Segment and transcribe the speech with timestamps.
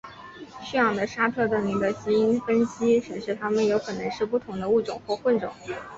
[0.63, 5.53] 驯养的沙特瞪羚的基因分析显示它们有可能是不同的物种或混种。